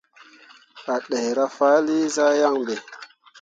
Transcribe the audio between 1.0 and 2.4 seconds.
ɗeera faali zah